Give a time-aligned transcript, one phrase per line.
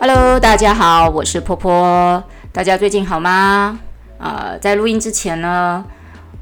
[0.00, 2.22] Hello，大家好，我是波波。
[2.52, 3.78] 大家最近好吗？
[4.18, 5.84] 呃，在录音之前呢，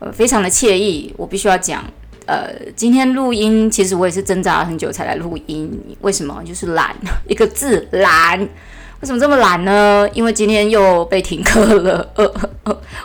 [0.01, 1.15] 呃，非常的惬意。
[1.17, 1.85] 我必须要讲，
[2.27, 5.71] 呃，今天录音其实我也是挣扎了很久才来录音。
[6.01, 6.43] 为什么？
[6.45, 6.95] 就是懒，
[7.29, 8.39] 一个字懒。
[8.41, 10.09] 为什么这么懒呢？
[10.15, 12.09] 因为今天又被停课了。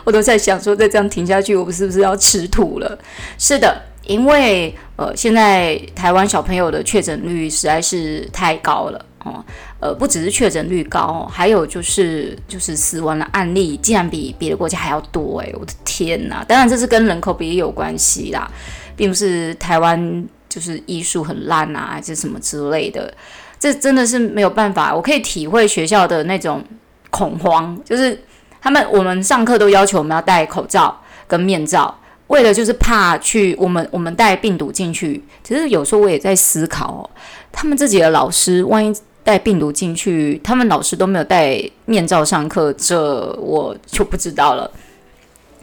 [0.04, 2.98] 我都在想说，再这样停下去，我们是不是要吃土了？
[3.38, 9.04] 是的，因为呃，现在台湾小朋友的确诊率实在是太高了。
[9.22, 9.44] 哦，
[9.80, 16.44] 呃，不只是确诊率高，还有就是就是死亡的案例竟然比别的国家还要多诶，我的天哪！
[16.44, 18.46] 当然这是跟人口比例有关系啦，
[18.94, 23.10] 并不是台湾就是医术很烂啊，还是什么之类的。
[23.58, 26.62] 这真的是没有办法，我可以体会学校的那种
[27.08, 28.22] 恐慌，就是
[28.60, 30.94] 他们我们上课都要求我们要戴口罩
[31.26, 35.24] 跟面罩，为了就是怕去我们我们带病毒进去。
[35.42, 37.08] 其实有时候我也在思考，
[37.50, 38.94] 他们自己的老师万一。
[39.22, 44.70] 带病毒进去，他们老师都没有戴面罩上课，这我就不知道了。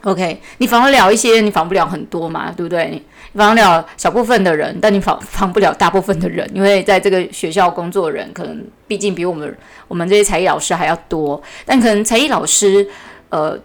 [0.04, 3.02] OK，你防得了一些，你防不了很多嘛，对不对？
[3.34, 11.42] 你防得了小部分的人，但你防防不了大部分的人，因为在这个学校工作的人，可能毕竟比我们我们这些才艺老师还要多。
[11.66, 12.88] 但可能才艺老师
[13.30, 13.58] 呃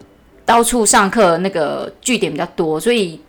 [0.45, 3.21] 到处上课，那个据点比较多，所以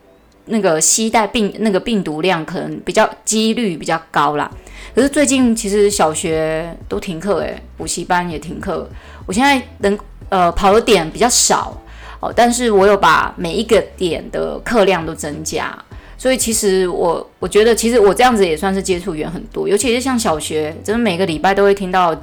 [0.46, 4.50] 那个携带病那个病毒量可能比较几率比较高啦。
[4.94, 8.88] 可是最近其实小学都停课，诶，补习班也停课。
[9.26, 9.98] 我现在能
[10.30, 11.76] 呃跑的点比较少
[12.20, 15.76] 哦，但是我有把每一个点的课量都增加，
[16.18, 22.16] 所以其实我我觉得其实我这样子也算是接触源很多，尤其是像小学，真的每个礼拜都会听到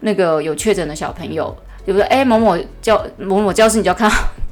[0.00, 4.10] 那个有确诊的小朋友，比如说诶某某教某某教室，你就要看。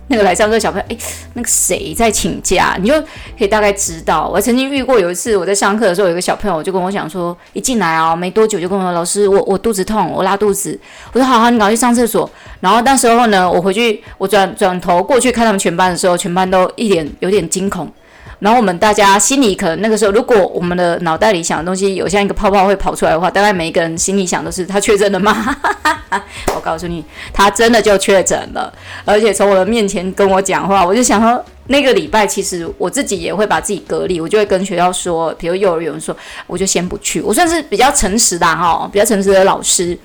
[0.09, 0.99] 那个来上课小朋友，诶，
[1.35, 2.77] 那个谁在请假？
[2.81, 2.95] 你就
[3.39, 4.29] 可以大概知道。
[4.29, 10.79] 我曾经遇过有一次，我在上课的时候，有一个小朋友就跟我讲说，一进来啊，没多久就跟我说，老师，我我肚子痛，我拉肚子。
[11.13, 12.29] 我说好好，你赶快去上厕所。
[12.61, 17.87] 然后那时候呢，我回去，我转转头过去看他们全班的时候，全班都一脸有点惊恐。
[18.39, 25.57] 然后我们大家心里可能那个时候，如果我们的脑袋里想的东西有像一个泡泡会跑出来的话，大概每一个人心里想的是他确诊了吗？
[26.55, 28.73] 我告诉你，他真的就确诊了，
[29.05, 36.17] 而且从我的面前跟我讲话，我就想说，那个礼拜其实我自己也会把自己隔离，我就会跟学校说，比如幼儿园说，
[36.47, 39.99] 我就先不去，我算是比较诚实的哈，比较诚实的老师。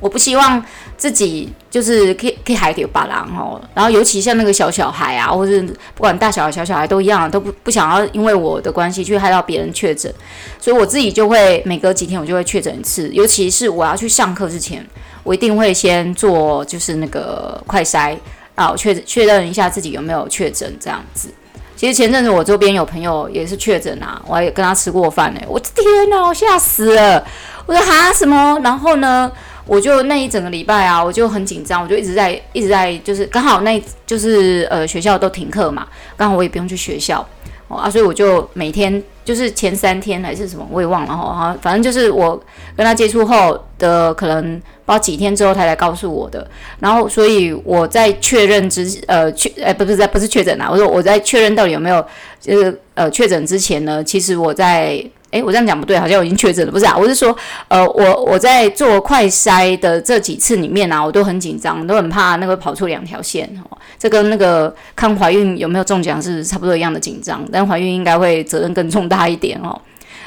[0.00, 0.64] 我不希望
[0.96, 2.14] 自己就是
[2.52, 10.12] 以可以害到别人哦，然后尤其像那个小小孩啊，或是不管大小孩、小小孩都一样，都不不想要因为我的关系去害到别人确诊，
[10.58, 14.86] 所以我自己就会每隔几天我就会确诊一次，尤其是我要去上课之前，
[15.22, 18.16] 我一定会先做就是那个快筛
[18.54, 21.28] 啊，确确认一下自己有没有确诊这样子。
[21.76, 27.24] 其实前阵子我周边有朋友也是确诊啊，我还跟他吃过饭呢，我的天哪，我吓死了，
[27.66, 28.58] 我说哈什么？
[28.64, 29.30] 然后呢？
[29.68, 35.86] 我就那一整个礼拜啊，我就很紧张，我就一直在一直在，就是刚好那就是呃学校都停课嘛，
[36.16, 37.24] 刚好我也不用去学校
[37.68, 42.42] 哦啊，所以我就每天就是前三天还是什么我也忘了哈啊，反正就是我
[42.74, 46.44] 跟他接触后的可能不知道几天之后他才告诉我的，
[46.80, 52.02] 然后所以我在确认之呃确呃不是在不是确诊啊，我说我在确认到底有没有
[52.40, 55.04] 就是呃确诊之前呢，其实我在。
[55.30, 56.96] 诶，我这样讲不对，好像我已经确诊了，不是啊？
[56.96, 57.36] 我是说，
[57.68, 63.76] 呃，我我在做快筛的这几次里面啊，我都很紧张，都很怕那个跑出两条线哦。
[63.98, 69.78] 这跟那个看怀孕有没有中奖是差不多一样的紧张，但怀孕应该会责任更重大一点哦。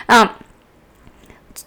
[0.06, 0.30] 那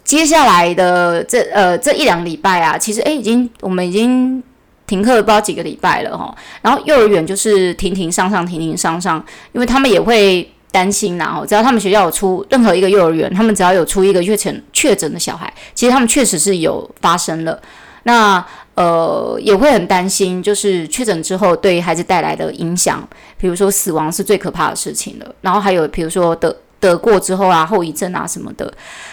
[0.05, 4.41] 接下来的这呃这一两礼拜啊，其实诶已经我们已经
[4.87, 6.35] 停课不知道几个礼拜了哈、哦。
[6.61, 10.49] 然后幼儿园就是停停上上停停上上，因为他们也会。
[10.75, 17.57] 担心然后，只要他们学校有出任何一个幼儿园，他们只要有出一个确诊确诊的小孩，其实他们确实是有发生了。
[18.03, 25.35] 那呃也会很担心，就是确诊之后对于孩子带来的影响，比如说死亡是最可怕的事情了。
[25.39, 28.65] 然后还有比如说得得过之后啊后遗症啊什么的，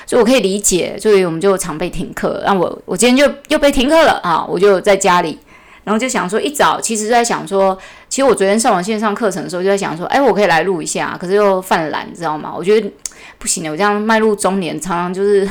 [0.04, 2.42] 所以我可以理解，所以我们就常被停课。
[2.44, 5.38] 那我我今天就又被停课了啊，我就在家里。
[5.84, 7.76] 然后就想说，一早其实在想说，
[8.08, 12.52] 其实我昨天上完线上课程的时候就在想说，哎，我可以来录一下，可是又犯懒，你知道吗？
[12.56, 12.92] 我觉得
[13.38, 15.48] 不行的，我这样迈入中年，常常就是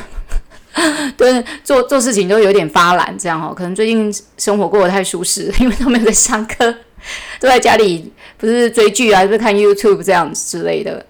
[1.17, 3.53] 对做做事情都有点发懒，这样哈。
[3.53, 6.71] 可能最近生活过得太舒适，因为都没有在上课，
[7.39, 11.05] 都在家里，不是追剧啊，就是看 YouTube 这样子之类的。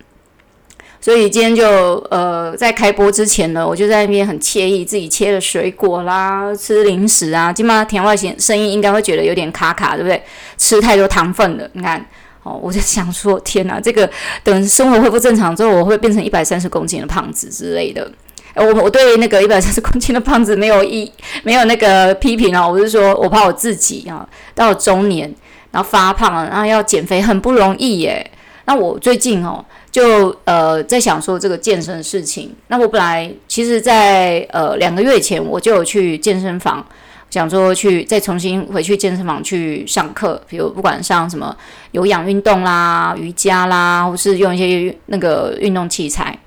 [1.01, 7.51] 所以今天就呃，在开播之前呢，我就在那边很惬意，自己切了水果啦，吃零食啊。
[7.51, 10.21] 今嘛田外声声音应该会觉得有点卡卡，对不对？
[10.59, 12.06] 吃太多糖分了，你看
[12.44, 14.07] 哦，我就想说，天哪，这个
[14.44, 18.07] 等生活恢复正常之后，我会变成一百三十公斤的胖子之类的。
[18.54, 21.12] 我我对那个一百三十公斤的胖子没有一
[21.42, 25.33] 没有那个批评啊，我是说我怕我自己啊，到中年
[25.71, 28.30] 然后发胖，然后要减肥很不容易耶。
[28.65, 32.55] 那我最近哦，就呃在想说这个健身的事情。
[32.67, 36.85] 那我本来其实在呃两个月前我就有去健身房。
[37.29, 41.55] 想说去再重新回去健身房去上课，比如不管上什么
[41.91, 46.37] 有氧运动啦、瑜伽啦，或是用一些那个运动器材，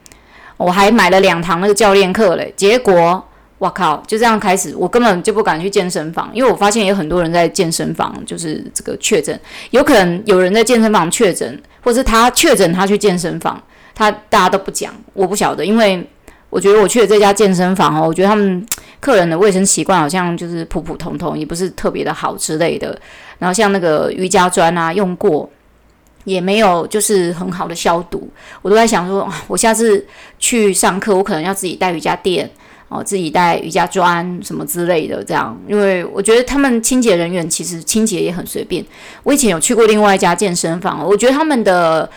[0.58, 2.52] 我还买了两堂那个教练课嘞。
[2.54, 3.26] 结果
[3.58, 9.38] 我靠，就这样开始，我根本就不敢去健身房，因为我发现有很多人在健身房就是这个确诊，
[9.70, 13.62] 有可能有人在健身房确诊，或是他确诊他去健身房，
[13.94, 16.06] 他大家都不讲，我不晓得，因为。
[16.50, 18.64] 我觉得我去的这家健身房哦，我觉得他们
[19.00, 22.96] 客人的卫生习惯好像就是普普通通，也不是特别的好之类的。
[23.40, 25.50] 然后像那个瑜伽砖啊，用过
[26.22, 28.30] 也没有，就是很好的消毒。
[28.62, 30.06] 我都在想说，我下次
[30.38, 32.48] 去上课，我可能要自己带瑜伽垫
[32.94, 38.84] 哦，自己带瑜伽砖什么之类的，这样，因为我觉得他们清洁人员其实清洁也很随便。
[39.24, 42.08] 我以前有去过另外一家健身房，我觉得他们的。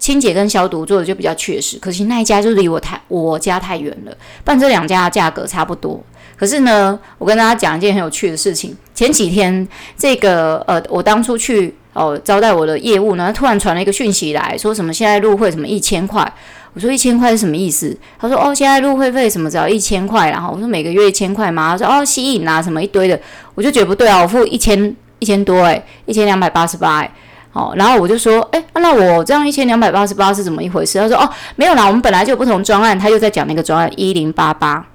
[0.00, 4.16] 清洁跟消毒做的就比较确实，可惜那一家就离我太我家太远了。
[4.44, 6.00] 但这两家价格差不多。
[6.36, 8.76] 可是呢，我跟大家讲一件很有趣的事情。
[8.94, 9.66] 前几天
[9.96, 16.32] 这个呃，我当初去哦招待我的业务呢，突然传了一个讯息来说什么现在入会什么一千块。
[16.78, 17.92] 我说一千块是什么意思？
[18.20, 21.72] 他说哦，现在入会费什么只要一千块，然后我说每个月一千块吗？
[21.72, 23.18] 他说哦，吸引啊什么一堆的，
[23.56, 27.10] 我就觉得不对啊，我付一千一千多诶，一千两百八十八诶。
[27.52, 31.00] 哦，然后我就说，哎，那我这样一千两百八十八是怎么一回事？
[31.00, 34.86] 他说，哦，没有啦，我们本来就有不同专案，他又在讲那个专案一零八八。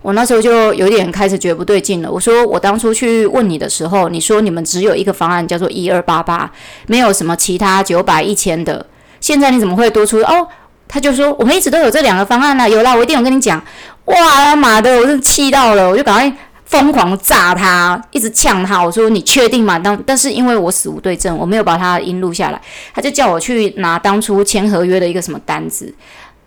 [0.00, 2.10] 我那时候就有点开始觉得不对劲了。
[2.10, 6.50] 我说，我当初去问你的时候，你说你们只有一个方案叫做一二八八，
[6.88, 8.84] 没有什么其他九百一千的。
[9.20, 10.18] 现在你怎么会多出？
[10.22, 10.48] 哦，
[10.92, 13.58] 他就说我们一直都有这两个方案啦，有啦，我一定有跟你讲。
[14.04, 16.36] 哇，妈的，我是气到了，我就赶快。
[16.64, 18.82] 疯狂炸他，一直呛他。
[18.82, 22.58] 我说：“你确定吗？”当但是因为我死无对证，我没有把他音录下来。
[22.94, 25.94] 他就叫我去拿当初签合约的一个什么单子。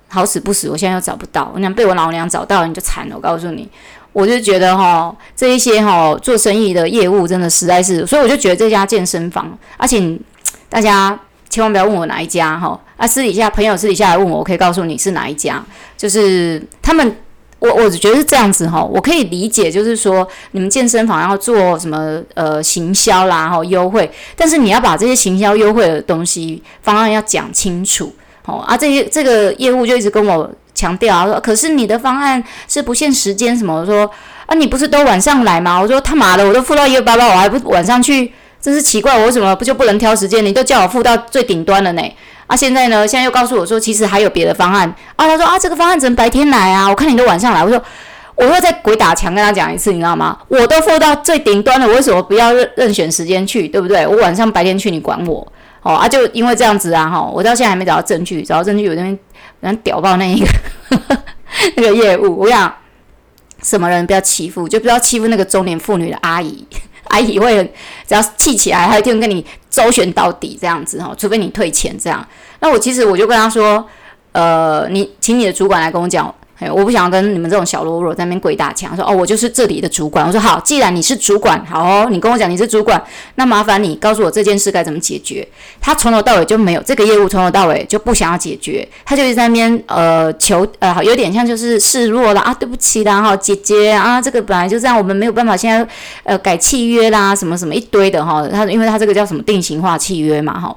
[0.07, 1.51] 好死不死，我现在又找不到。
[1.53, 3.15] 我想被我老娘找到，你就惨了。
[3.15, 3.69] 我告诉你，
[4.13, 10.17] 我就觉得哈，这一些哈做生意的业务真的实在是，所以我就觉得这家健身房，而且
[10.67, 11.15] 大家
[11.49, 12.79] 千万不要问我哪一家哈。
[12.97, 15.63] 啊，私底下朋友私底下来问我，我可以告诉你是哪一家，
[15.97, 17.17] 就是他们。
[17.59, 28.13] 我我觉得是这样子哈，我可以理解，就是说你们健身房要做什么呃行销啦，哈优惠，但是你要把这些行销优惠的东西方案要讲清楚，
[28.45, 34.07] 哦啊，这些这个业务就一直跟我强调啊说，可是你的方案是不限时间什么，我说
[34.45, 35.79] 啊，你不是都晚上来吗？
[35.79, 38.31] 我说他妈的，我都付到一二八八，我还不晚上去，
[38.65, 40.43] 真是奇怪，我为什么不就不能挑时间？
[40.43, 42.01] 你都叫我付到最顶端了呢？
[42.47, 43.07] 啊，现在呢？
[43.07, 45.27] 现在又告诉我说，其实还有别的方案啊。
[45.27, 46.89] 他说啊，这个方案只能白天来啊。
[46.89, 47.63] 我看你都晚上来。
[47.63, 47.79] 我说，
[48.33, 50.35] 我又在鬼打墙跟他讲一次，你知道吗？
[50.47, 53.67] 我都付到最顶端了，我为什么不要任任选时间去？
[53.67, 54.07] 对不对？
[54.07, 55.47] 我晚上白天去，你管我？
[55.83, 59.19] 哦啊，就因为这样子啊，哈，我到现在还没找到证据，找到证据，我那边
[59.59, 60.47] 人屌爆那一个
[61.77, 62.39] 那个业务。
[62.39, 62.73] 我想
[63.61, 66.65] 什么人不要欺负，就不要欺负那个中年妇女的阿姨。
[67.15, 67.63] 阿姨会
[68.05, 72.25] 只要气起来，她一定跟你周旋到底这样子哈，除非你退钱这样。
[72.59, 73.87] 那我其实我就跟他说，
[74.33, 76.33] 呃，你请你的主管来跟我讲。
[76.57, 80.25] 哎，我不想跟你们这种小喽啰在那边鬼打墙，说哦，我就是这里的主管。
[80.25, 83.03] 我说好，既然你是主管，好哦，你跟我讲你是主管，
[83.35, 85.45] 那麻烦你告诉我这件事该怎么解决。
[85.81, 95.85] 他从头到尾就没有这个业务，从头到尾就不想要解决，他就一直在那边呃求呃，有点像就是示弱了啊，对不起啦哈，姐姐啊，这个本来就这样，我们没有办法现在
[96.23, 98.47] 呃改契约啦，什么什么一堆的哈。
[98.47, 100.73] 他因为他这个叫什么定型化契约嘛哈。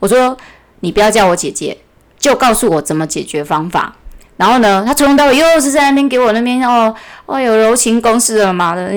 [0.00, 0.34] 我说
[0.80, 1.76] 你不要叫我姐姐，
[2.18, 3.94] 就告诉我怎么解决方法。
[4.38, 6.94] 然后呢，他从头到尾又是在那边给我那边哦
[7.26, 8.88] 哦有柔情攻势了嘛的，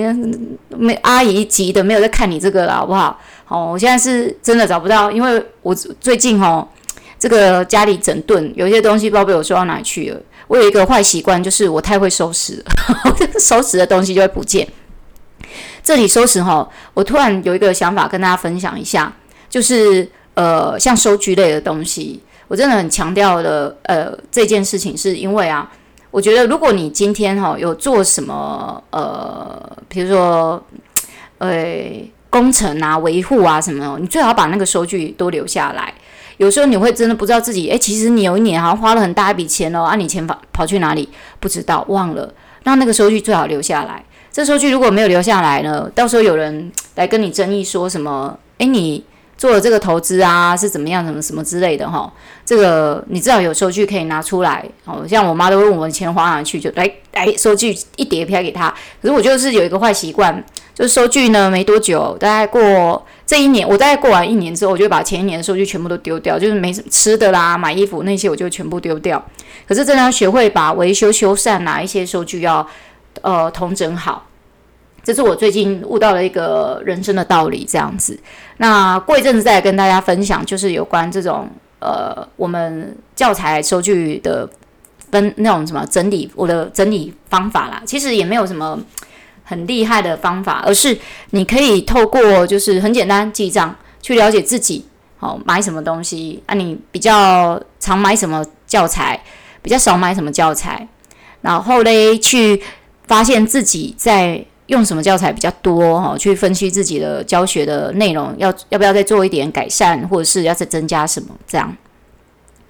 [0.69, 3.19] 没阿姨急的没有在看你这个了好不好？
[3.47, 6.65] 哦，我现在是真的找不到，因为我最近哦
[7.19, 10.21] 这个家里整顿有些东西不知道被我收到哪里去了。
[10.47, 12.71] 我有一个坏习惯，就是我太会收拾了，
[13.39, 14.67] 收拾的东西就会不见。
[15.81, 19.11] 这里收拾哈、哦，我突然有一个想法跟大家分享一下，
[19.49, 22.21] 就是呃像收据类的东西。
[22.51, 25.71] 我真的很强调的，呃，这件事情是因为啊，
[26.11, 30.61] 我觉得如果你今天哈、哦、有做什么，呃，比如说，
[31.37, 31.55] 呃，
[32.29, 35.93] 工程啊、维护啊什么，你最好把那个收据都留下来。
[36.39, 41.07] 有时候你会真的不知道自己，诶，其实你有一年好像花了很大一笔钱哦，啊，你钱跑跑去哪里？
[41.39, 42.33] 不知道，忘了。
[42.63, 44.03] 那那个收据最好留下来。
[44.29, 49.05] 这收据如果没有留下来呢，到时候有人来跟你争议说什么，诶，你。
[49.41, 52.13] 做了这个投资啊，是怎么样，什么什么之类的哈。
[52.45, 54.63] 这个你至少有收据可以拿出来。
[54.85, 58.69] 哦，像我妈都问我钱花哪去，就来来收据一叠拍给她。
[59.01, 60.31] 可是我就是有一个坏习惯，
[60.75, 69.19] 就是收据呢没多久，大概过这一年，我大概过完一年之后，我就把前一年的收据全部都丢掉，就是没什么吃的啦、买衣服那些，我就全部丢掉。
[69.67, 72.67] 可是真的要学会把维修修缮哪一些收据要
[73.23, 74.27] 呃统整好。
[75.03, 78.19] 这是我最近悟到了一个人生的道理，这样子。
[78.57, 84.47] 那过一阵子再跟大家分享，就是有关这种呃，我们教材收据的
[85.11, 87.81] 分那种什么整理，我的整理方法啦。
[87.83, 88.79] 其实也没有什么
[89.43, 90.95] 很厉害的方法，而是
[91.31, 94.85] 你可以透过就是很简单记账，去了解自己
[95.17, 99.19] 好、哦、买什么东西啊，你比较常买什么教材，
[99.63, 100.87] 比较少买什么教材，
[101.41, 102.61] 然后嘞去
[103.07, 104.45] 发现自己在。
[104.71, 106.17] 用什么教材比较多哈？
[106.17, 111.27] 去分析自己的教学的内容，要要不要再做一点改善，或者是要再增加什么？
[111.45, 111.75] 这样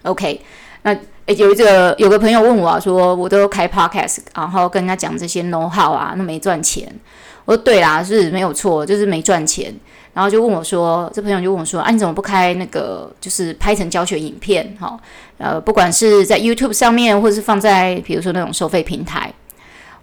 [0.02, 0.42] ，OK。
[0.82, 0.92] 那
[1.28, 6.92] 诶，有一个有个朋友问我说，我都开 Podcast，然后跟人家讲这些 know how 啊，那没赚钱。
[7.46, 9.72] 我说对啦，是没有错，就是没赚钱。
[10.14, 14.76] 然后就问我说，这朋友就问我说，啊，你怎么不开那个，就是拍成教学影片？
[14.80, 15.00] 哈，
[15.38, 19.32] 呃，不管是在 YouTube 上面，或者是放在比如说那种收费平台。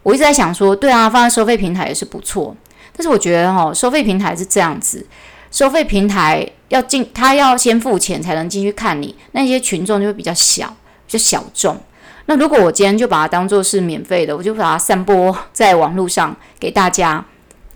[0.09, 2.57] 我一直在想说，对啊，放在收费平台也是不错。
[2.97, 5.07] 但是我觉得哈，收费平台是这样子，
[5.51, 10.67] 收费平台要进，他要先付钱才能进去看你，那些群众就会比较小，
[11.07, 11.77] 比较小众。
[12.25, 17.23] 那如果我今天就把它当做是免费的，我就把它散播在网络上给大家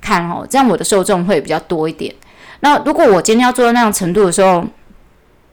[0.01, 2.15] 看哦，这样我的受众会比较多一点。
[2.61, 4.65] 那如果我今天要做到那样程度的时候，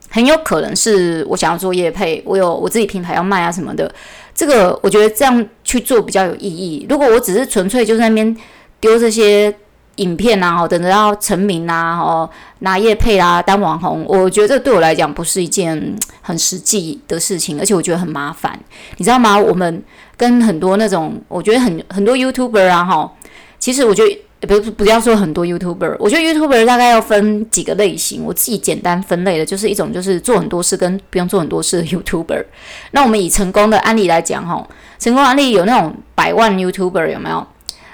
[0.09, 3.93] 很有可能是我想要做业配，我有我自己品牌要卖啊什么的。
[4.39, 6.85] 这个我觉得这样去做比较有意义。
[6.89, 8.37] 如果我只是纯粹就在那边
[8.79, 9.53] 丢这些
[9.97, 12.29] 影片啊，等着要成名啊，哦，
[12.59, 18.57] 拿业配啊，当网红，我觉得这对我来讲不是一件很实际的事情，而且我觉得很麻烦，
[18.95, 19.37] 你知道吗？
[19.37, 19.83] 我们
[20.15, 23.11] 跟很多那种，我觉得很很多 YouTuber 啊，哈，
[23.59, 24.21] 其实我觉得。
[24.47, 28.23] 不不要说很多 YouTuber，我觉得 YouTuber 大概要分几个类型。
[28.23, 32.45] 我自己简单分类的，就是一种就是做很多事跟不用做很多事的 YouTuber。
[32.91, 34.65] 那我们以成功的案例来讲，哈，
[34.97, 37.45] 成功案例有那种百万 YouTuber 有没有？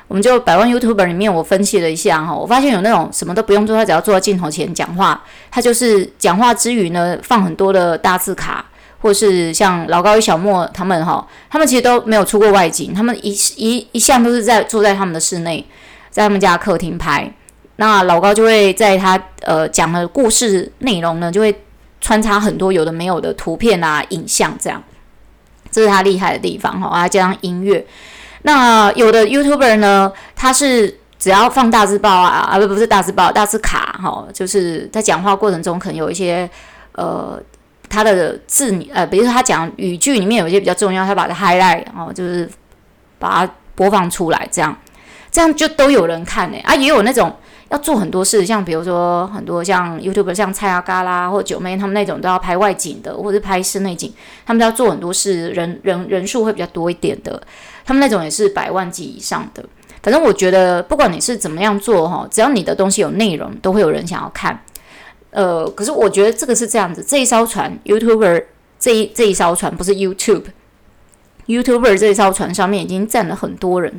[0.07, 8.63] 我们就百万 YouTuber 里面，我分析了一下，哈，我发现有那种什么都不用做，他只要坐在镜头前讲话，他就是讲话之余呢，放很多的大字卡，
[9.01, 15.65] 或是像老高与小莫他们，哈，他们其实都没有出过外景，他们一一一向都是在坐在他们的室内。
[16.15, 17.29] 在他们家客厅拍，
[17.75, 21.53] 那老高就会在他呃讲的故事内容呢，就会
[21.99, 24.81] 穿插很多有的没有的图片啊、影像这样，
[25.69, 26.87] 这是他厉害的地方哈。
[26.87, 27.85] 啊加上音乐，
[28.43, 36.49] 那有的 YouTuber 呢，他是只要放大字报啊，啊不不是大字报，大字卡哈，就是在讲话过程中可能有一些
[36.93, 37.37] 呃
[37.89, 42.49] 他的字呃，比如说他讲语句里面有一些比较重要，他把它 highlight 哦，就是
[43.19, 44.73] 把它播放出来这样。
[45.35, 47.29] 这样就都有人看呢、啊，也有那种
[47.67, 54.13] 要做很多事，像比如说很多像 YouTube，像蔡阿嘎啦或九妹他们那种都要拍外景的，或者拍室内景，
[54.45, 57.41] 他们都要做很多事，人人人数会比较多一点的。
[57.83, 59.61] 他们那种也是百万级以上的。
[60.01, 64.57] 反正我觉得不管你是怎么样做哈，只要你的东西有内容，都会有人想要看。
[65.31, 68.45] 呃，可是我觉得这个是这样子，这一艘船 YouTuber
[68.79, 70.45] 这一这一艘船不是 YouTube。
[71.47, 73.93] YouTuber 这艘船上面已经站了很多人，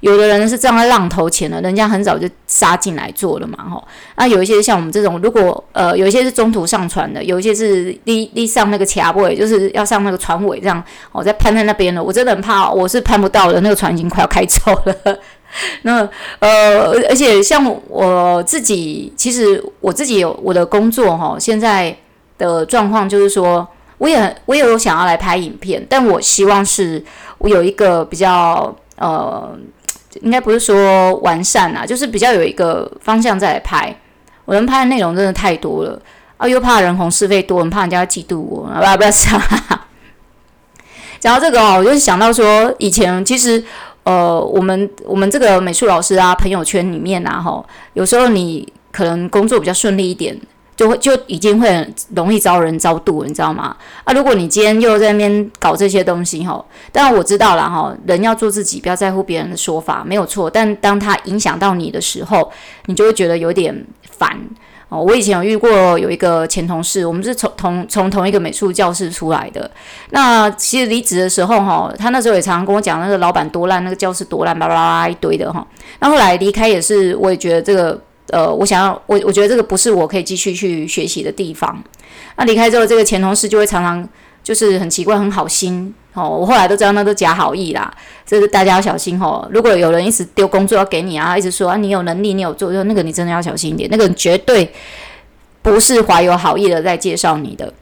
[0.00, 3.82] 有的人是站在浪头前了，人家很早就杀进来做了嘛，吼。
[4.16, 15.18] 那有一些像我们这种，如果呃有一些是中途上船的，有一些是立立上那个卡位，就是要上那个船尾这样，我在攀在那边了，我真的很怕，我是攀不到的，那个船已经快要开走了。
[15.82, 21.96] 那呃，而且像我自己，其实我自己有我的工作哈，现在
[22.38, 23.66] 的状况就是说。
[24.02, 27.00] 我也我也有想要来拍影片，但我希望是
[27.38, 29.56] 我有一个比较呃，
[30.22, 33.96] 应该不是说完善啊，就是比较有一个方向再来拍。
[34.44, 36.02] 我能拍的内容真的太多了
[36.36, 39.40] 啊，又怕人红是非多，很怕人家嫉妒我，不要不要讲。
[41.20, 43.62] 讲到这个哦，我就想到说，以前其实
[44.02, 50.36] 呃，我们我们这个美术老师啊，朋友圈里面啊，哈，有时候你可能工作比较顺利一点。
[50.82, 53.76] 就会就已经会很容易招人招妒，你知道吗？
[54.02, 60.50] 啊，如果你今天又在那边搞这些东西哈，当然我知道了哈，人要做自己，不要在乎别人的说法，没有错。
[60.50, 62.50] 但当他影响到你的时候，
[62.86, 64.36] 你就会觉得有点烦
[64.88, 65.00] 哦。
[65.00, 69.70] 我以前有遇过有一个前同事，我们是从同从同一个美术教室出来的。
[70.10, 75.64] 那其实离职的时候哈，他那时候也常常跟我讲那个老板多烂，那个教室多烂，巴拉巴拉一堆的哈。
[76.00, 78.00] 那后来离开也是，我也觉得这个。
[78.28, 81.82] 呃，我想要我我觉得这个不是我可以继续去学习的地方。
[82.36, 84.08] 那离开之后，这个前同事就会常常
[84.42, 86.28] 就是很奇怪，很好心哦。
[86.28, 87.92] 我后来都知道那都假好意啦，
[88.24, 89.46] 这是大家要小心哦。
[89.52, 94.72] 如果有人一直丢工作要给你啊，一直说啊你有能力，你有做，那个你真的要小心一点，那个人绝对
[95.60, 97.72] 不是怀有好意的在介绍你的。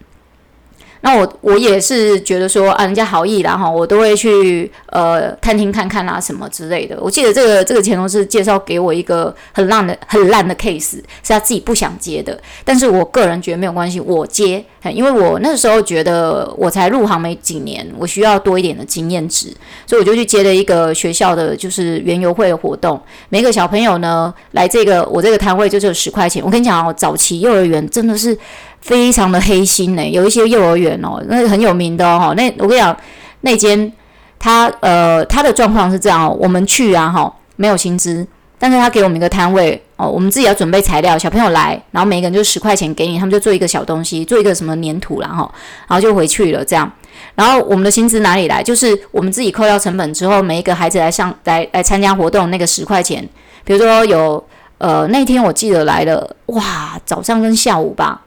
[1.02, 6.98] 那我我也是觉得说啊，人家好意啦哈，我都会去呃探听看看啊什么之类的。
[7.00, 19.48] 我记得这个这个前同事介绍给我一个很烂的很烂的 case，是他自己不想接的，但是我个人觉得没有关系，我接，因为我那时候觉得我才入行没几年，我需要多一点的经验值，
[19.86, 26.44] 所以我就去接了一个学校的就是园游会的活动，每个小朋友呢来这个我这个摊位就只有十块钱。
[26.44, 28.36] 我跟你讲哦，早期幼儿园真的是。
[28.80, 32.34] 非常的黑心呢，有一些幼儿园哦，那很有名的哦。
[32.36, 32.96] 那我跟你讲，
[33.42, 33.92] 那间
[34.38, 38.26] 他呃他的状况是这样哦，我们去啊哈，没有薪资，
[38.58, 45.50] 但是他给我们一个摊位哦，我们自己要准备材料，小朋友来，然后每个人就十块钱给你，他们就做一个小东西，做一个什么粘土然后，
[45.86, 46.90] 然后就回去了这样。
[47.34, 48.62] 然后我们的薪资哪里来？
[48.62, 53.26] 就是我们自己扣掉成本之后，每一个孩子来上来来参加活动那个十块钱，
[53.62, 54.42] 比如说有
[54.78, 58.22] 呃那天我记得来了哇，早上跟下午吧。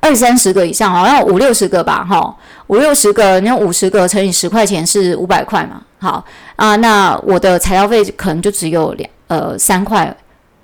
[0.00, 2.34] 二三十个以上，好像五六十个吧，哈，
[2.68, 6.24] 五六十个，你看五十个乘以十块钱是五百块嘛，好。
[6.56, 10.16] 啊，那我的材料费可能就只有两呃三块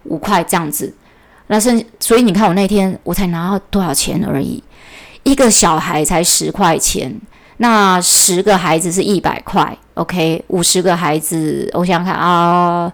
[0.04, 0.92] 五块这样子，
[1.46, 4.62] 那剩所以你看我那天我才拿到多少钱而已，
[5.22, 7.14] 一个小孩才十块钱，
[7.58, 12.92] 那十个孩子是一百块，OK，五十个孩子，我想想看啊。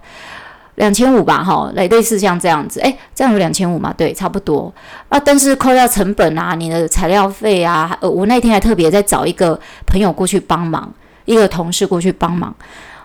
[0.77, 3.93] 两千五吧，哈，类类似像这样子，诶，这样有两千五嘛？
[3.97, 4.73] 对，差不多
[5.09, 5.21] 啊。
[5.21, 10.91] 但是扣掉成本啊，你的材料费啊，呃，我那天还特别在找一个朋友过去帮忙，
[11.25, 12.55] 一个同事过去帮忙，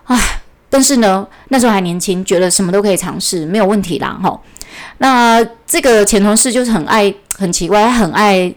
[0.06, 0.18] 唉，
[0.70, 4.40] 但是呢，那时候还年轻，觉得什么都可以尝试，没有问题啦，哈。
[4.98, 8.54] 那这个前同事就是很爱，很奇怪，他很爱。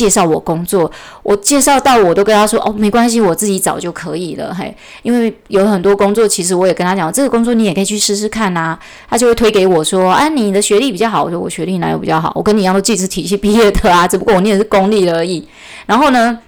[0.00, 0.90] 介绍我工作，
[1.22, 8.78] 我介绍到我都跟他说哦，没关系，我自己找就可以了，嘿，因为有很多工作，其实我也跟他讲，这个工作你也可以去试试看呐。
[9.10, 12.32] 他就会推给我说，啊，你的学历比较好，我说我学历哪有比较好？
[12.34, 15.46] 我跟你一样都技职体系毕业的啊，只不过我念的是公立而已。
[15.84, 16.38] 然后呢，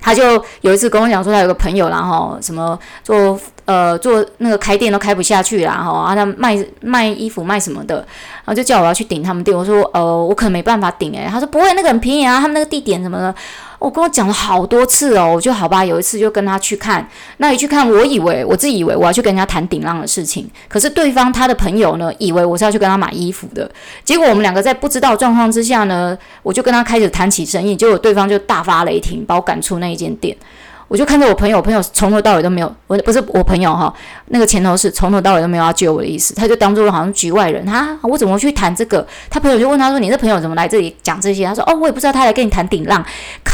[0.00, 3.38] 他就有一次跟我讲说，他有个朋友，然后什么做。
[3.68, 9.54] 呃，做那个开店都开不下去啦，哈，啊，他卖卖衣服卖什么的，然后就叫我要去顶他们店。
[9.54, 13.34] 我说，呃，我可能没办法顶，诶，他说不会，那个很便宜啊，他们那个地点什么的，
[13.78, 23.70] 我跟我讲了好多次哦，我就好吧，有一次就跟他去看，那一去看，我以为我自己以为我要去跟人家谈顶浪的事情，可是对方他的朋友呢，以为我是要去跟他买衣服的，
[24.04, 30.36] 结果我们两个在不知道状况之下呢，我就跟他开始谈起生意，结果对方就大发雷霆，把我赶出那一间店。
[30.88, 33.92] 我就看着我朋友，朋友从头到尾都没有，我不是我朋友哈，
[34.28, 39.06] 那个前头是从头到尾都没有要救我的意思，他就当做好像局外人，他，我怎么去谈这个？
[39.28, 43.04] 他朋友就问他说：“你这朋友怎么来这里讲这些？”他说：“哦，我也不知道他来跟你谈顶浪，
[43.44, 43.52] 靠，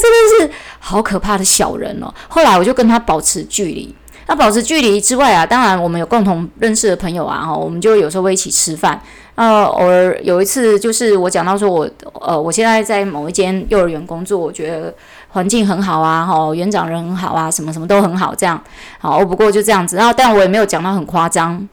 [0.00, 3.94] 真的是好可怕的小人哦。”后来我就跟他保持距离。
[4.28, 8.98] 那保持距离之外啊，当然我们有共同认识的朋友啊，哈，我们就有时候会一起吃饭。
[9.34, 11.88] 呃，偶尔有一次就是我讲到说我，
[12.22, 14.94] 呃，我现在在某一间幼儿园工作，我觉得。
[15.36, 18.58] 环境很好啊，哦，园长人很好啊，什么什么都很好，这样
[18.98, 19.22] 好。
[19.22, 21.68] 不过就这样子，然后但我也没有讲到很夸张，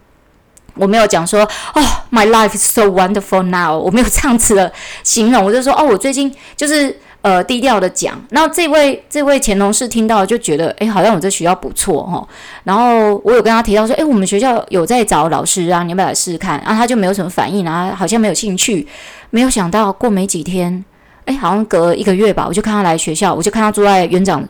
[0.75, 4.69] 我没有讲说哦，My life is so wonderful now，我没有这样子的
[5.03, 8.19] 形容，我就说哦，我最近就是呃低调的讲。
[8.31, 12.27] 然后这位这位前同事听到就觉得，诶，好像我这学校不错哈。
[12.65, 16.61] 然后我有跟他提到说，诶，我们学校有在找老师啊，你要不要来试试看？
[16.65, 18.85] 然后他就没有什么反应啊，好像没有兴趣。
[19.29, 20.83] 没有想到过没几天。
[21.25, 24.43] 哎，好像隔一个月吧，我就看他来学校，我就看他坐在园长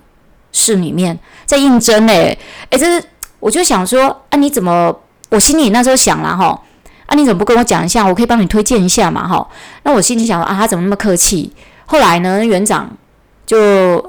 [0.52, 2.08] 室里面在应征。
[2.08, 2.38] 哎，
[2.70, 3.04] 哎，这是
[3.40, 4.96] 我就想说，啊，你怎么？
[5.30, 6.62] 我心里那时候想了哈，
[7.08, 8.06] 啊，你怎么不跟我讲一下？
[8.06, 9.48] 我可以帮你推荐一下嘛，哈。
[9.82, 11.52] 那我心里想说，啊，他怎么那么客气？
[11.88, 12.88] 后来呢，园长
[13.48, 13.58] 就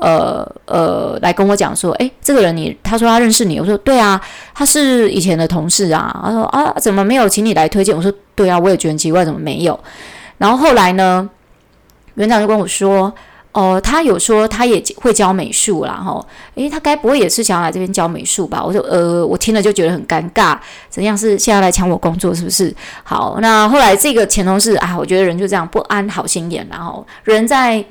[0.03, 4.21] 呃呃来跟我讲说，哎，这个人你，他说他认识你，我说对啊，
[4.55, 6.21] 他是以前的同事啊。
[6.23, 7.97] 他说啊，怎么没有请你来推荐？
[7.97, 9.81] 我说对啊，我也觉得很奇怪，怎么没有？
[10.37, 11.31] 然后后来呢？
[12.15, 13.13] 园长就跟我说
[13.53, 16.25] ：“哦、他有说他也会教美术啦，哈，
[16.55, 22.75] 诶，他该不会也是想要来这边教美术吧？”我说：“呃，我听了就觉得很尴尬，怎样是现在来抢我工作是不是？”
[23.05, 27.85] 好，那后来这个前同事啊，我觉得人就这样不安好心眼，然后人在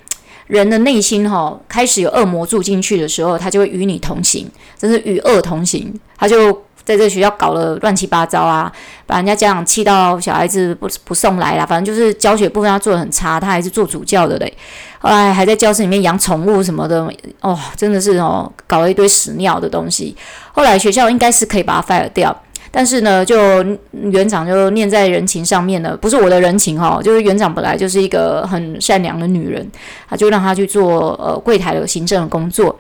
[0.47, 6.63] 人的内心哈，开始有恶魔住进去的时候，他就会与你同行，真是与恶同行，他就。
[6.85, 8.71] 在这学校搞了乱七八糟啊，
[9.05, 14.53] 把人家家长气到小孩子不不送来啦，反正就是教学部分他做的很差，他还是做主教的嘞。
[14.99, 17.07] 后来还在教室里面养宠物什么的，
[17.41, 20.15] 哦，真的是哦，搞了一堆屎尿的东西。
[20.51, 22.35] 后来学校应该是可以把他 fire 掉，
[22.71, 29.69] 但是呢，就园长就念在人情上面了，不是我的人情哈，就是园长本来就是一个很善良的女人，
[30.09, 32.73] 他就让他去做呃柜台的行政工作，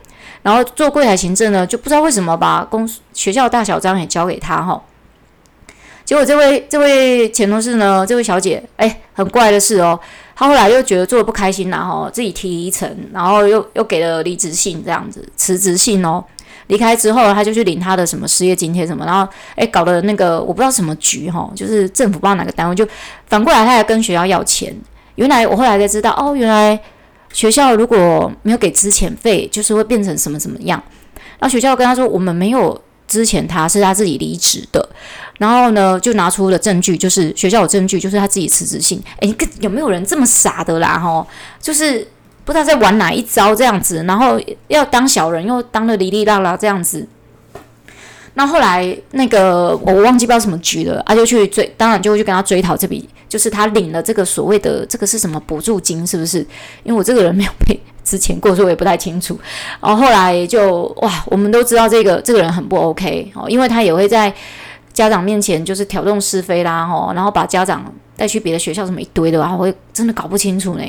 [0.43, 4.79] 然后做柜台行政呢，就不知道为什么把公学校大小章也交给他哈。
[6.05, 9.97] 结果这位这位前同事呢，这位小姐，哎，很怪的是哦，
[10.35, 16.23] 她后来又觉得做的不开心然后自己提离层，然后又又给了离职信这样子，辞职信哦。
[16.67, 19.25] 离开之后，他就去领他的什么失业津贴什么，然后
[19.55, 22.85] 哎，搞的那个我不知道什么局哈，就是政府不知道哪个单位，就
[23.27, 24.75] 反过来他还跟学校要钱。
[25.15, 26.77] 原来我后来才知道，哦，原来
[27.33, 30.81] 学校如果没有给资遣费，就是会变成什么怎么样。
[31.39, 34.87] 然后学校跟他说，我们没有资遣，他是他自己离职的。
[35.39, 39.01] 然后呢，就拿出了证据，就是学校有证据，就是他自己辞职信。
[39.19, 41.01] 哎，有没有人这么傻的啦？
[41.03, 41.25] 哦，
[41.59, 42.07] 就是
[42.45, 47.05] 不知道在玩哪一招这样子，然后要当小人，又当的哩哩啦啦这样子。
[48.35, 56.39] 那后来那个我忘记不知道什么局了，啊，就去追，当然就会去跟他追讨这笔，就是他领了这个所谓的这个是什么补助金，是不是？
[56.83, 59.39] 因为我这个人没有被之前过，所以我也不太清楚。
[59.79, 64.33] 然后后来就哇，我们都知道这个这个人很不 OK 哦，因为他也会在。
[64.93, 67.83] 家长面前就是挑动是非啦，吼，然后把家长
[68.15, 70.83] 带去别的学校，什么一堆的，然后我真的搞不清楚呢。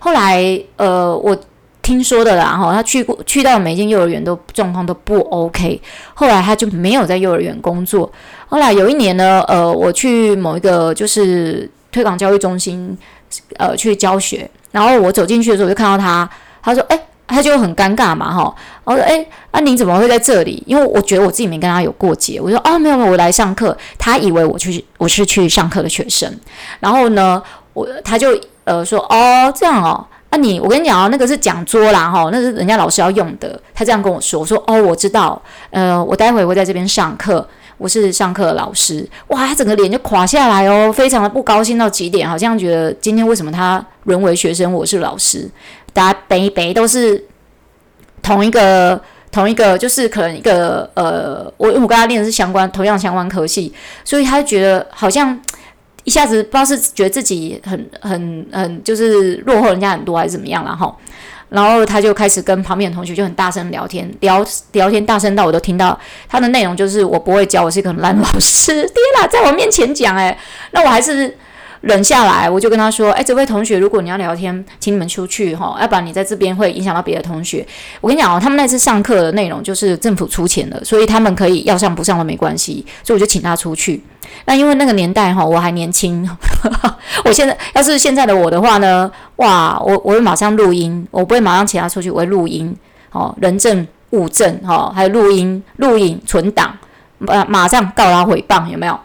[0.00, 1.38] 后来，呃，我
[1.86, 5.80] 听说的啦，哈，他去过去到每间幼儿园都状况都不 OK。
[6.14, 8.10] 后来他就没有在幼儿园工作。
[8.48, 12.98] 后来有一年呢，呃，我去某一个就是推广教育中心，
[13.56, 16.28] 呃，去教学，然后我走进去的时候，我就看到他，
[16.60, 19.18] 他说：“哎。”他就很尴尬嘛，哈，我说，哎，
[19.50, 20.62] 那、啊、你怎么会在这里？
[20.64, 22.40] 因为我觉得我自己没跟他有过节。
[22.40, 23.76] 我说，哦，没有没有，我来上课。
[23.98, 26.32] 他以为我去，我是去上课的学生。
[26.78, 28.28] 然后呢，我他就
[28.62, 33.58] 呃说，哦，这样哦，啊、你，我跟你讲哦，那个是讲桌啦，哈，那是人家老师要用的。
[33.74, 37.46] 他这样跟我说，我说，哦，我知道，呃，我待会会在这边上课，
[37.78, 39.08] 我是上课的老师。
[39.28, 45.48] 哇，他整个脸就垮下来哦，非常的不高兴到极点，好像觉得今天为什么他沦为学生，我是老师。
[45.92, 47.24] 大家北北都是
[48.20, 53.72] 同一个同一个，就是可能一个呃，我我跟他练的是相关同样相关科系，
[54.04, 55.38] 所以他就觉得好像
[56.06, 60.96] 一下子不知道是觉得自己很很很就是落后人家很多还是怎么样了哈，
[61.50, 70.36] 然后他就开始跟旁边的同学就很大声聊天，聊聊天大声到我都听到他的内容就是我不会教，我是一个很烂老师， 天啦，在我面前讲诶，
[70.70, 71.36] 那我还是。
[71.82, 77.66] 忍下来，我就跟他说：“哎，这位同学，如果你要聊天，请你们出去哈，要不然你在这边会影响到别的同学。
[78.00, 84.02] 我跟你讲哦，他们那次上课的内容就是政府出钱的，所以他们可以要上不上都没关系，所以我就请他出去。
[84.46, 86.28] 那因为那个年代哈，我还年轻，
[87.24, 92.74] 我现在要是现在的我的话呢，哇，我我会马上录音，我不会马上请他出去，我会录音，
[93.12, 96.76] 哦，人证物证哈，还有录音、录影、存档，
[97.18, 98.98] 马马上告他诽谤，有没有？”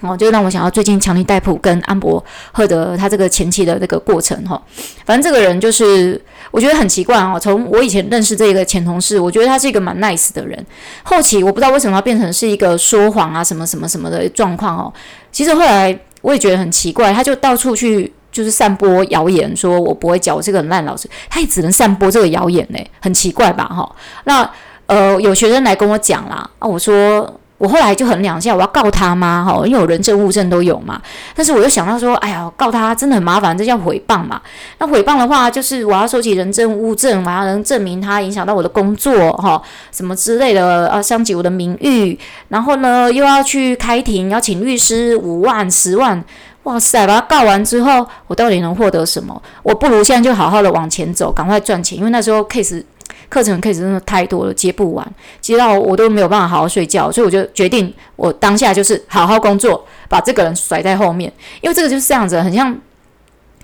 [0.00, 4.60] 哦，就让我想到最近强尼戴普跟安博赫德他这个前期的这个过程哈，
[5.04, 6.20] 反正这个人就是
[6.52, 7.36] 我觉得很奇怪哦。
[7.40, 10.64] 从我以前认识这个前同事，我觉得他是一个蛮 nice 的人。
[11.02, 14.92] 后期我不知道为什么要变成是一个说谎啊什么什么什么的状况哦。
[15.32, 23.96] 其实后来我也觉得很奇怪，他就到处去就是散播谣言，说我不会教，我是个很烂老师，他也只能散播这个谣言呢，很奇怪吧哈。
[24.24, 24.48] 那
[24.86, 27.40] 呃有学生来跟我讲啦，啊我说。
[27.58, 29.44] 我后来就衡量一下，我要告他吗？
[29.44, 31.02] 哈，因为我人证物证都有嘛。
[31.34, 34.40] 但是我又想到说，哎呀，告他真的很麻烦，这叫诽谤嘛。
[34.78, 42.16] 那诽谤的话，就是我要收集人证物证，我要能证明他影响到我的工作，哈，什么之类的啊，伤及我的名誉。
[42.48, 46.24] 然后呢，又要去开庭，要请律师五万、十万，
[46.62, 47.04] 哇塞！
[47.08, 49.42] 把他告完之后，我到底能获得什么？
[49.64, 52.84] 我不如现在就好好的往前走，赶快赚钱，因为那时候 case。
[53.28, 55.06] 课程 case 真的太多了，接不完，
[55.40, 62.74] 接到我都没有办法好好睡觉，所以我就决定，我当下就是好好工作，把这个人甩在后面，因为这个就是这样子，很像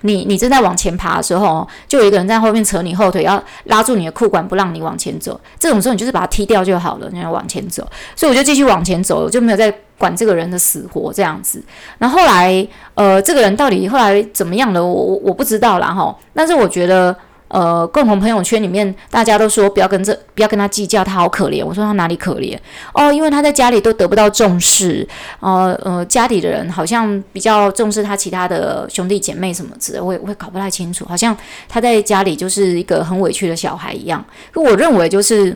[0.01, 11.59] 你你正在往前爬的时候，就有一个人在后面扯你后腿，要拉住你的裤管不让你往前走，这种时候你就是把他踢掉就好了，你要往前走，所以我就继续往前走，我就没有再管这个人的死活这样子。
[11.97, 17.15] 然后后来，呃，这个人到底后来怎么样了，我我我不知道啦哈，但是我觉得。
[17.47, 21.63] 呃，共同朋友圈里面，大家都说不要跟这，不要跟他计较，他好可怜。
[21.63, 22.57] 我说他哪里可怜？
[22.93, 25.07] 哦，因为他在家里都得不到重视，
[25.39, 31.05] 呃呃，家里的人好像比较重视他其他的兄弟姐妹什么之类，我也我也搞不太清楚。
[31.05, 31.37] 好像
[31.69, 34.25] 他在家里就是一个很委屈的小孩一样。
[34.55, 35.55] 我认为就是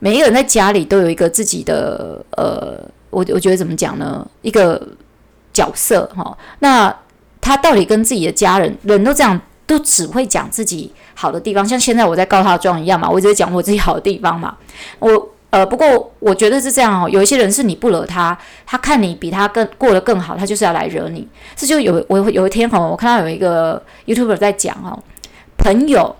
[0.00, 4.24] 每一个人在家里都有一个自己的呃，我我觉得怎么讲呢？
[4.42, 4.86] 一个
[5.54, 6.36] 角色哈、哦。
[6.58, 6.94] 那
[7.40, 9.40] 他到底跟自己的家人，人都这样。
[9.68, 14.56] 都只会讲自己好的地方，像现在我在告他状一样嘛，我一直在讲我自己好的地方嘛。
[14.98, 21.28] 我呃，不过我觉得是这样哦，有一些人是你不惹他，他看你比他更过得更好，他就是要来惹你。
[21.54, 24.98] 这就有我有一天哈，我看到有一个 YouTuber 在讲哦，
[25.58, 26.16] 朋友，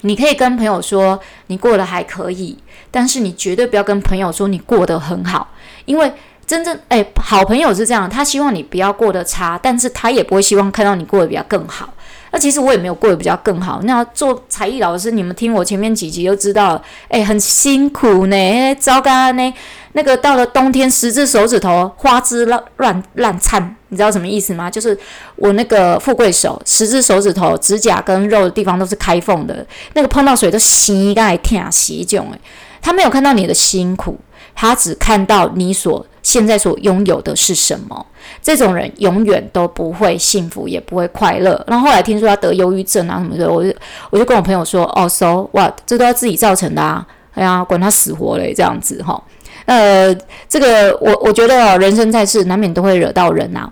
[0.00, 2.58] 你可以跟朋友说你过得还可以，
[2.90, 5.50] 但是你绝对不要跟朋友说你过得很好，
[5.84, 6.10] 因为。
[6.46, 11.88] 真正哎，好朋友是这样，他希望你不要过得差，但是他也不会希望看到你过得比较更好。
[12.34, 13.80] 那其实我也没有过得比较更好。
[13.84, 19.54] 那做才艺老师，你们听我前面几集就知道，哎，很辛苦呢，糟糕呢。
[19.92, 24.68] 那个到了冬天，十只手指头花枝乱乱乱颤，你知道什么意思吗？
[24.68, 24.98] 就是
[25.36, 32.38] 我那个富贵手，十只手指头指甲跟肉的地方都是开缝的，那个碰到水都膝盖疼死种哎。
[32.82, 34.18] 他没有看到你的辛苦，
[34.54, 36.06] 他只看到你所。
[36.22, 38.06] 现在所拥有的是什么？
[38.40, 41.62] 这种人永远都不会幸福，也不会快乐。
[41.66, 43.70] 然后后来听说他得忧郁症啊什么的，我就
[44.08, 45.74] 我就跟我朋友说：“哦，so what？
[45.84, 47.06] 这都要自己造成的啊！
[47.34, 49.22] 哎呀，管他死活嘞，这样子哈。
[49.66, 50.16] 呃，
[50.48, 53.70] 这个我我觉得人生在世，难免都会惹到人呐。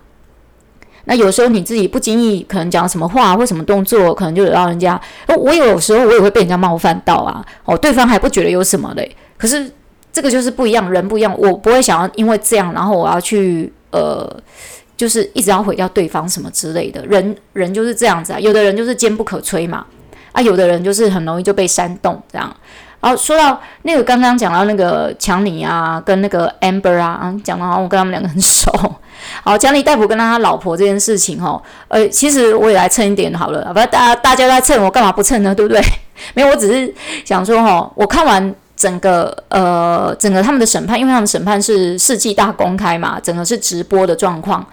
[1.04, 5.00] 那有时候你自己不经意可能讲什么话或什么动作，可能就惹到人家。
[5.38, 7.42] 我有时候我也会被人家冒犯到啊。
[7.64, 9.72] 哦，对方还不觉得有什么嘞，可是。
[10.12, 14.30] 这个就是不一样，人不一样，我不会想要因为这样，然后我要去呃，
[14.96, 17.04] 就是一直要毁掉对方什么之类的。
[17.06, 19.86] 人人就是这样子啊，有的人就是坚不可摧嘛，
[20.32, 22.54] 啊，有的人就是很容易就被煽动这样。
[23.00, 28.70] 然后说到那个刚刚讲到那个强尼啊，跟那个 Amber 啊，讲到我跟他们两个很熟。
[29.42, 35.54] 好，强尼戴普跟他老婆这件事情哦，呃，其实我也来蹭一点好了，不大大家都在蹭，我干嘛不蹭呢？
[35.54, 35.82] 对不对？
[36.34, 36.94] 没有，我只是
[37.24, 38.54] 想说哈，我看完。
[38.82, 44.66] 整个呃，整个他们的审判，因为他们审判是世纪大公开嘛，整个是直播的状况。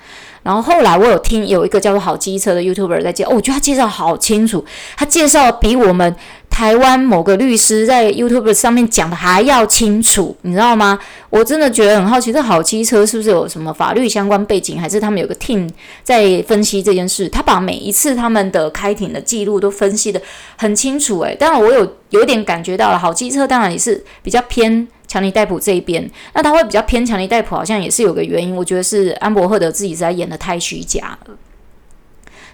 [0.43, 4.63] 然后后来我有听有一个叫做好机车的 YouTuber 在介绍，哦，我觉得他介绍好清楚，
[4.97, 6.15] 他介绍比我们
[6.49, 10.97] 台湾某个律师在 YouTube 上面讲的还要清楚，你知道吗？
[11.29, 15.69] 我真的觉得很好奇，这好机车是不是有什么法律相关背景，还是他们有个 team
[16.03, 17.27] 在分析这件事？
[17.29, 20.21] 他把每一次他们的开庭的记录都分析得
[20.57, 24.87] 很清楚，诶，当然我有有点感觉到了，好机车当然也是比较偏。
[25.09, 28.55] 强尼戴普这一边，那他会比较偏强尼戴普，好像也是有个原因。
[28.55, 31.35] 我觉得是安伯赫德自己在演的太虚假了。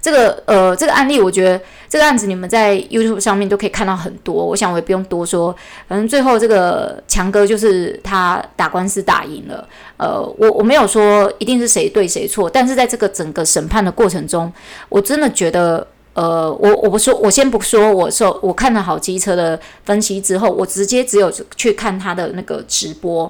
[0.02, 4.34] 这个呃，这个案例，我觉得这个案子你们在 YouTube 上面都可以看到很多。
[4.34, 5.54] 我想我也不用多说，
[5.88, 9.68] 反正最后这个强哥就是他打官司打赢了。
[9.98, 14.52] 呃，我我没有说一定是谁对谁错，但是在这个整个审判的过程中，
[14.90, 15.86] 我真的觉得。
[16.16, 23.30] 呃，我我不说，我先不说，我说我看了好机车的分析之后，我直接只有去看他的那个直播。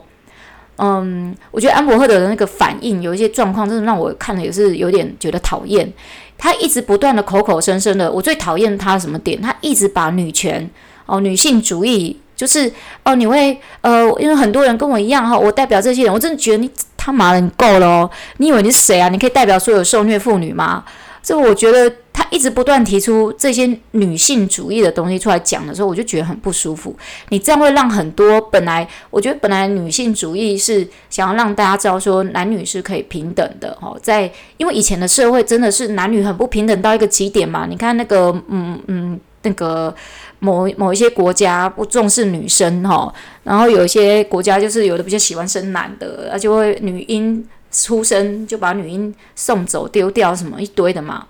[0.78, 5.92] 嗯，我觉得安伯赫的那个反应有一些状况，真的让我看了也是有点觉得讨厌。
[6.38, 9.42] 他一直不断的口口声声的，我最讨厌他什么点？
[9.42, 10.70] 他一直把女权
[11.08, 12.72] 哦、女性主义，就是
[13.04, 18.10] 哦，你会呃，因为很多人跟我一样哈，我代表这些人，我真的觉得你他妈的你够了哦！
[18.38, 19.10] 你以为你是谁啊？
[19.10, 20.84] 你可以代表所有受虐妇女吗？
[21.24, 21.92] 这我觉得。
[22.16, 26.96] 他一直不断提出这些女性主义的东西出来讲的时候，我就觉得很不舒服。
[27.28, 37.66] 你这样会让很多本来我觉得本来女性主义是想要让大家知道说男女是可以平等的哈，在因为以前的社会真的是男女很不平等到一个极点嘛。
[37.68, 39.94] 你看那个嗯嗯那个
[40.40, 51.28] 某某一些国家不重视女生哈，然后有一些国家就是有的比较喜欢生男的，而且会女婴出生就把女婴送走丢掉什么一堆的嘛。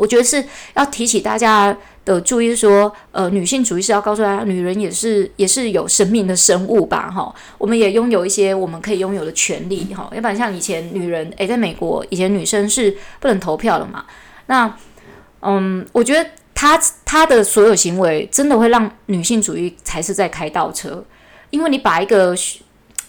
[0.00, 0.42] 我觉得是
[0.74, 14.06] 要提起大家的注意，说，呃，女性主义是要告诉大家，女人也是也是有生命的生物吧，哈，我们也拥有一些我们可以拥有的权利，哈，要不然像以前女人，诶，在美国以前女生是不能投票的嘛，
[14.46, 14.74] 那，
[15.42, 21.04] 嗯，我觉得她她的所有行为真的会让女性主义才是在开倒车，
[21.50, 22.34] 因为你把一个。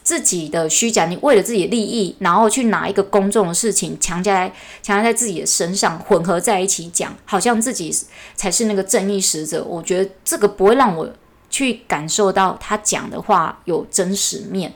[0.04, 7.96] 自己的虚假，你为了自己的利益，然后去拿一个公众的事情强加在强加在自己的身上，混合在一起讲，好像自己
[8.36, 9.64] 才是那个正义使者。
[9.64, 11.08] 我觉得这个不会让我
[11.50, 14.74] 去感受到他讲的话有真实面。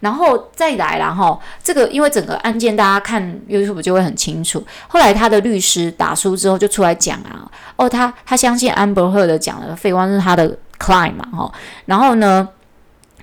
[0.00, 4.62] 然后再来啦，哈，这个因为整个案件大家看 YouTube 就会很清楚。
[4.88, 11.52] 后来他的律师打输之后就出来讲啊，哦，他他相信 Amber Heard 讲的废话是他的 client 嘛，哈，
[11.86, 12.48] 然后呢？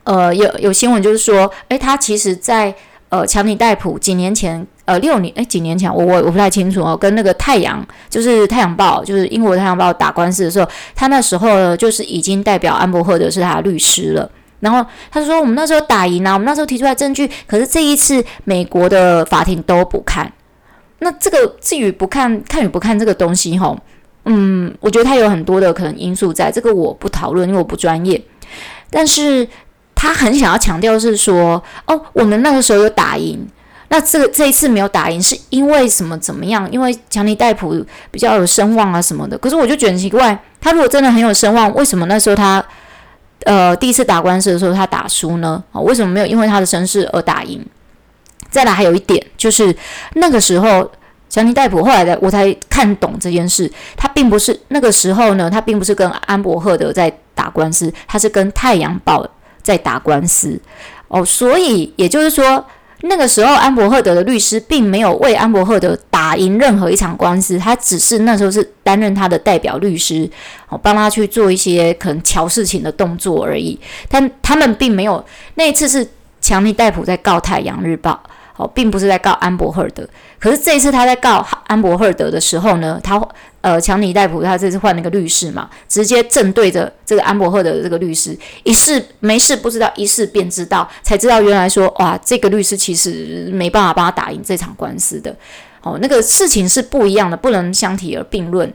[0.03, 2.73] 呃，有有新闻就是说，诶，他其实在
[3.09, 14.29] 呃强尼戴普几年前，呃六年，诶几年前，我我我不太清楚哦，跟那个太阳，就是太阳报，就是英国太阳报打官司的时候，他那时候，就是已经代表安伯赫德是他的律师了。
[14.59, 20.29] 然后他说，我们那时候打赢啊，我们那时候提出来证据，可是这一次美国的法庭都不看。
[20.99, 23.77] 那这个至于不看，看与不看这个东西，吼，
[24.25, 28.21] 嗯，我觉得他有很多的可能因素在，这个我不讨论，因为我不专业，
[28.89, 29.47] 但是。
[30.03, 33.39] 他很想要强调是说，哦，我们那个时候有打赢，
[33.87, 36.69] 那这个这一次没有打赢是因为什么怎么样？
[36.69, 39.37] 因为强尼戴普比较有声望啊什么的。
[39.37, 42.61] 可是我就觉得很奇怪，他如果真的很有声望，为什么那时候他
[43.45, 45.63] 呃第一次打官司的时候他打输呢？
[45.71, 47.65] 啊，为什么没有因为他的声势而打赢？
[48.49, 49.73] 再来还有一点就是
[50.15, 50.91] 那个时候。
[51.29, 59.27] 强尼戴普后来的我才看懂这件事，他并不是那个时候呢，他并不是跟安伯赫德在打官司，他是跟太阳报
[59.63, 60.59] 在打官司
[61.07, 62.63] 哦，所以也就是说，
[63.01, 70.29] 那个时候安伯赫德的律师并没有为安伯赫德打赢任何一场官司，他只是那时候是担任他的代表律师，
[70.69, 75.23] 哦，帮他去做一些可能乔事情的动作而已，但他们并没有
[75.55, 76.07] 那一次是
[76.41, 78.21] 强尼戴普在告太阳日报。
[78.55, 80.07] 哦，并不是在告安伯赫德，
[80.39, 83.19] 可是这一次他在告安伯赫德的时候呢，他
[83.63, 95.35] 呃强尼戴普他这次换了个律师嘛，直接正对着这个安伯赫的这个律师，一试没事不知道，一试便知道，才知道原来说哇，这个律师其实没办法帮他打赢这场官司的。
[95.81, 98.71] 哦，那个事情是不一样的，不能相提而并论。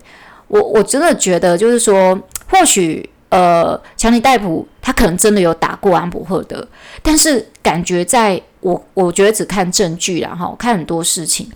[0.48, 3.08] 我我真的觉得就是说，或许。
[3.30, 6.66] 呃，强尼戴普他可能真的有打过安伯赫德，
[7.02, 11.46] 但是感觉在我我觉得只看证据啦，哈，看很多事情，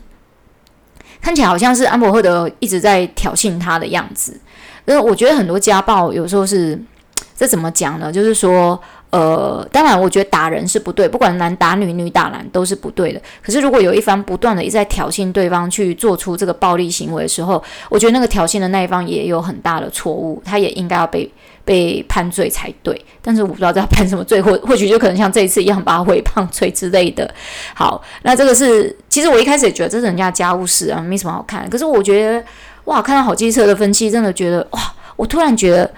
[1.23, 4.39] 看起来好像是安伯赫德一直在挑衅他的样子。
[4.85, 6.79] 因为我觉得很多家暴有时候是
[7.35, 8.13] 这怎么讲呢？
[8.13, 8.79] 就是说。
[9.13, 13.21] 呃，当然，我觉得打人是不对，不管男打女、女打男都是不对的。
[13.43, 21.31] 可是，如果有一方不断的一直在挑衅对方去做出这个暴力行为的时候，我觉得那个挑衅的那一方也有很大的错误，他也应该要被
[21.65, 23.05] 被判罪才对。
[23.21, 27.33] 但是我不知道要判什么罪，或或许就可能像这一次一样把他诽谤罪之类的。
[27.75, 31.69] 好，那这个是其实我一开始也觉得这是人家家务事啊，没什么好看。
[31.71, 32.45] 可是我觉得
[32.85, 34.81] 哇，看到好机车的分析，真的觉得哇，
[35.17, 35.91] 我突然觉得。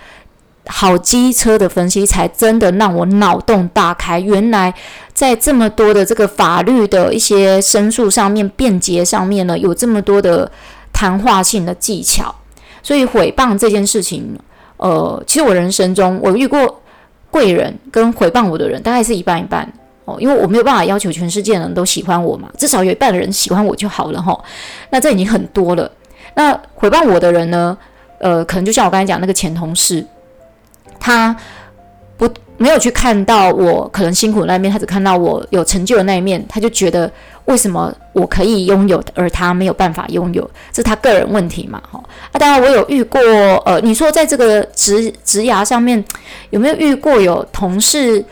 [0.66, 4.72] 好机车的分析才真的让我脑洞大开，原来
[5.12, 10.50] 在这么多的这个法律的一些申诉上面、辩解上面呢，有这么多的
[10.90, 12.34] 谈话性的技巧。
[12.82, 14.38] 所以诽谤这件事情，
[14.84, 16.82] 呃，其实我人生中我遇过
[17.30, 19.66] 贵人跟诽谤我的人大概是一半一半
[20.04, 24.38] 哦，因为我没有办法要求全世界人都喜欢我嘛，至少有一半的人喜欢我就好了哈。
[24.90, 25.90] 那这已经很多了。
[26.34, 27.74] 那诽谤我的人呢，
[28.18, 30.04] 呃，可能就像我刚才讲那个前同事。
[31.00, 31.34] 他
[32.16, 37.10] 不没有去看到我可能辛苦的那一面，他只看到我有成就的那一面，他就觉得
[37.46, 41.82] 为什么我可以拥有，而他没有办法拥有，这是他个人问题嘛？
[41.90, 42.02] 哈
[42.32, 43.20] 啊，当然我有遇过，
[43.64, 46.02] 呃，你说在这个职职涯上面
[46.50, 48.24] 有没有遇过有同事，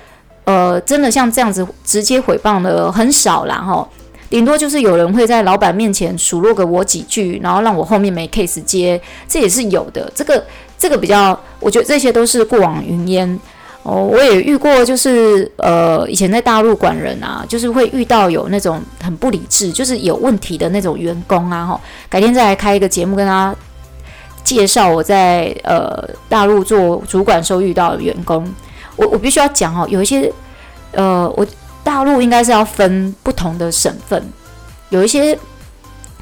[0.44, 3.86] 呃，真的像这样子直接诽谤的很少啦，哈，
[4.30, 10.42] 顶多就是有人会在老板面前数落个我几句，然后让我后面没 case 接，这也是有的，这个。
[10.78, 13.38] 这个比较，我觉得这些都是过往云烟
[13.82, 14.04] 哦。
[14.04, 21.66] 我也遇过，就是呃，以前在大陆管人啊，就是会遇到有那种很不理智，就是有问题的那种员工啊。
[21.66, 23.54] 哈，改天再来开一个节目，跟他
[24.44, 28.46] 介绍我在呃大陆做主管时候遇到的员工。
[28.96, 30.32] 我我必须要讲哦，有一些
[30.92, 31.46] 呃，我
[31.82, 34.22] 大陆应该是要分不同的省份，
[34.90, 35.38] 有一些。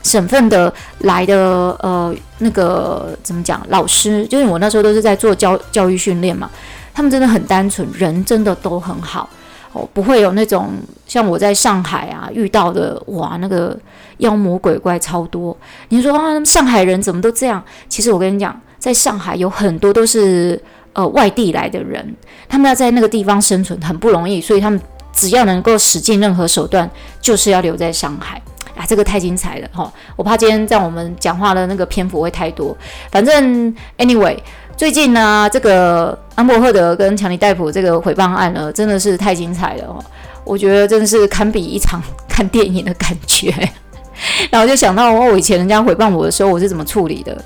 [0.03, 1.37] 省份的来的
[1.81, 3.63] 呃那个怎么讲？
[3.69, 6.51] 老师就是我那时候都是在做教教育训练嘛，
[6.93, 9.29] 他们真的很单纯，人真的都很好
[9.73, 10.71] 哦，不会有那种
[11.07, 13.79] 像我在上海啊遇到的哇那个
[14.19, 15.57] 妖魔鬼怪超多。
[15.89, 17.63] 你说啊，上海人怎么都这样？
[17.89, 20.61] 其实我跟你讲，在上海有很多都是
[20.93, 22.15] 呃外地来的人，
[22.49, 24.81] 他们要在那个地方生存很不容易，所以他们
[25.13, 28.43] 只要能够使尽任何手段，就是要留在上海。
[28.77, 29.93] 啊，这个太精彩了哈！
[30.17, 32.75] 我怕今天在我们讲话的那个篇幅会太多。
[33.11, 34.35] 反正 anyway，
[34.81, 40.03] 最近呢，这个安伯赫德跟强尼戴普这个诽谤案呢，真的是太精彩了哦！
[40.43, 43.53] 我觉得真的是堪比一场 看电影的感觉。
[44.49, 47.37] 然后就想到哦以前人家诽谤我的时候，我是怎么处理的？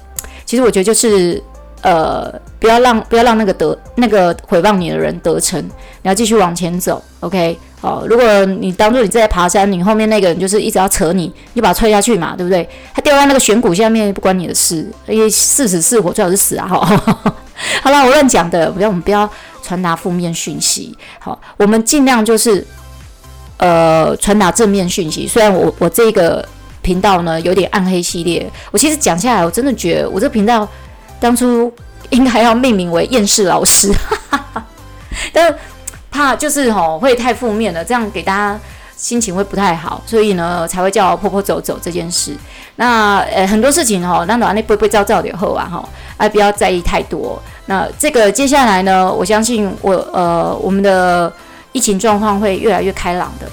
[0.44, 1.42] 其实我觉得就是。
[1.84, 7.58] 呃，不要让不要让那个得那个毁谤你的人得逞，你要继续往前走，OK？
[7.82, 12.66] 哦，如果你当做你在爬山，你后面那个人就是一直要扯你，你把他踹下去嘛，对不对？
[12.94, 16.66] 他掉在那个悬谷下面，不关你的事，因为是死是活，最好是死啊！
[16.66, 16.78] 哈，
[17.82, 19.28] 好了，我乱讲的，不要我们不要
[19.62, 22.66] 传达负面讯息，好，我们尽量就是
[23.58, 25.26] 呃传达正面讯息。
[25.26, 26.42] 虽然我我这个
[26.80, 30.66] 频道呢有点暗黑系列，我其实讲下来，我真的觉得我这个频道。
[31.20, 31.72] 当初
[32.10, 33.92] 应该要命名为厌世老师。
[33.92, 34.64] 哈
[35.32, 35.54] 但
[36.10, 38.58] 怕就是吼会太负面了这样给大家
[38.96, 42.36] 心情会不太好所以呢才会叫婆婆走走这件事。
[42.76, 47.40] 那呃很多事情吼那暖内不不照照的喝完吼啊不要在意太多。
[47.66, 51.32] 那这个接下来呢我相信我呃我们的
[51.72, 53.50] 疫情状况会越来越开朗的。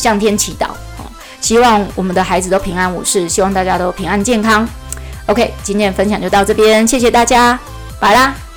[0.00, 0.68] 向天祈祷
[1.42, 4.66] 希望我们的孩子都平安无事希望大家都平安健康。
[5.30, 7.58] ok 今天的分享就到这边谢谢大家
[8.00, 8.49] 拜啦。